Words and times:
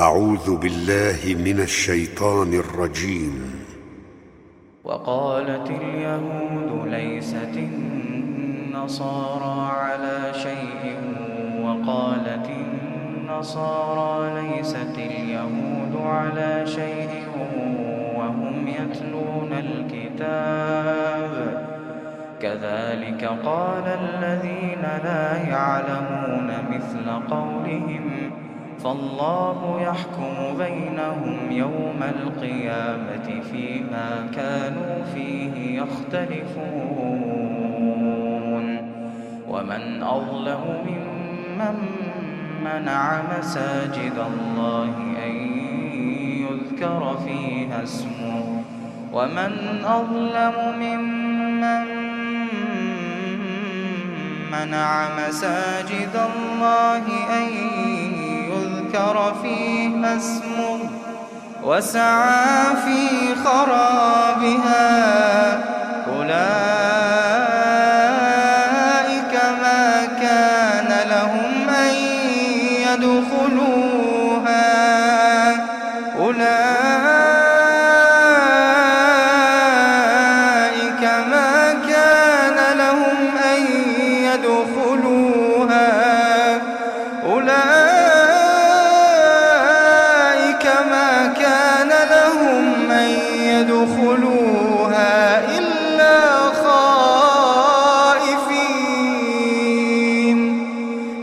أعوذ 0.00 0.56
بالله 0.56 1.34
من 1.44 1.60
الشيطان 1.60 2.54
الرجيم. 2.54 3.64
وقالت 4.84 5.70
اليهود 5.70 6.88
ليست 6.88 7.56
النصارى 7.56 8.90
على 9.70 10.32
شيء 10.34 10.96
وقالت 11.62 12.48
النصارى 12.48 14.42
ليست 14.42 14.94
اليهود 14.98 15.96
على 15.96 16.66
شيء 16.66 17.24
وهم 18.16 18.68
يتلون 18.68 19.52
الكتاب. 19.52 21.32
كذلك 22.40 23.24
قال 23.44 23.86
الذين 23.86 24.82
لا 25.04 25.48
يعلمون 25.48 26.50
مثل 26.70 27.10
قولهم 27.30 28.45
فالله 28.86 29.80
يحكم 29.80 30.58
بينهم 30.58 31.50
يوم 31.50 32.00
القيامة 32.02 33.42
فيما 33.50 34.30
كانوا 34.36 35.04
فيه 35.14 35.82
يختلفون. 35.82 37.06
ومن 39.48 40.02
أظلم 40.02 40.64
ممن 40.86 41.76
منع 42.64 43.22
مساجد 43.38 44.18
الله 44.18 44.94
أن 45.26 45.34
يذكر 46.46 47.16
فيها 47.24 47.82
اسمه. 47.82 48.62
ومن 49.12 49.84
أظلم 49.84 50.54
ممن 50.80 51.86
منع 54.52 55.08
مساجد 55.28 56.14
الله 56.14 57.04
أن 57.38 57.95
فيها 59.32 60.16
اسمه 60.16 60.78
وسعى 61.64 62.76
في 62.76 63.34
خرابها. 63.44 64.76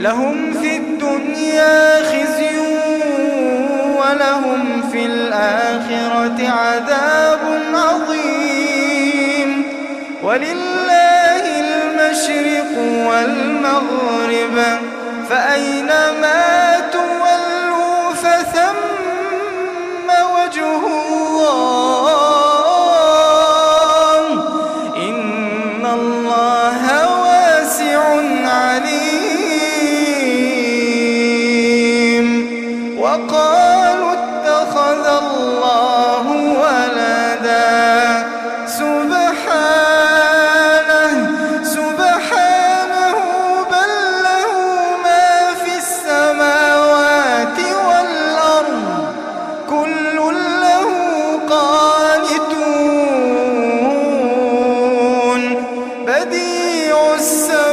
لهم 0.04 0.54
في 0.62 0.78
الدنيا 0.78 2.04
خزي 2.04 2.58
ولهم 3.98 4.82
في 4.92 5.06
الآخرة 5.06 6.48
عذاب 6.50 7.40
عظيم. 7.74 9.64
ولله 10.24 11.44
المشرق 11.60 12.78
والمغرب 13.08 14.58
فأينما 15.30 15.73
وقالوا 33.04 34.14
اتخذ 34.14 35.06
الله 35.24 36.26
ولدا. 36.64 37.84
سبحانه 38.66 40.04
سبحانه 41.64 43.16
بل 43.72 43.92
له 44.28 44.52
ما 45.04 45.30
في 45.64 45.74
السماوات 45.84 47.60
والأرض. 47.88 48.88
كل 49.70 50.18
له 50.64 50.88
قانتون. 51.50 52.62
بديع 56.08 56.98
السماوات 57.16 57.73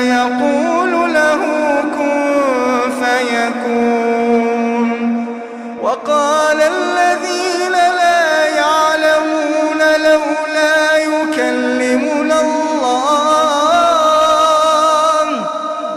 يقول 0.00 1.14
له 1.14 1.40
كن 1.98 2.90
فيكون. 3.00 4.88
وقال 5.82 6.58
الذين 6.60 7.72
لا 7.72 8.46
يعلمون 8.46 9.80
لولا 9.96 10.96
يكلمنا 10.96 12.40
الله. 12.40 12.88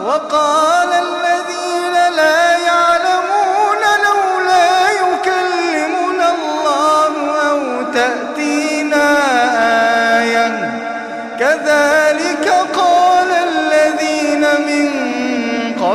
وقال 0.07 0.89
الذين 0.93 1.30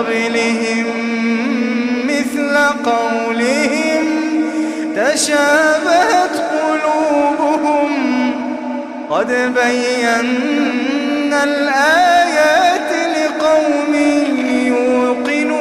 قبلهم 0.07 0.87
مثل 2.05 2.57
قولهم 2.85 4.05
تشابهت 4.97 6.37
قلوبهم. 6.53 7.91
قد 9.11 9.31
بينا 9.55 10.21
الآيات 11.45 12.91
لقوم 13.17 13.95
يوقنون. 14.67 15.61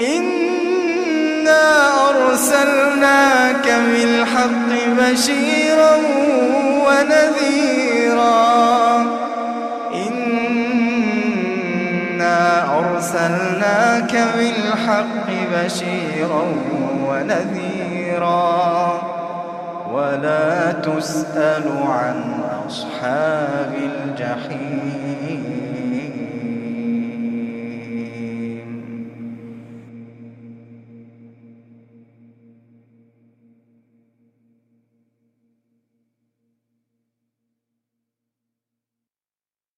إنا 0.00 1.64
أرسلناك 2.10 3.66
بالحق 3.92 4.70
بشيرا 4.98 5.59
بالحق 15.00 15.28
بشيرا 15.52 16.44
ونذيرا 17.08 19.02
ولا 19.92 20.72
تسأل 20.72 21.64
عن 21.86 22.40
أصحاب 22.68 23.74
الجحيم. 23.74 25.40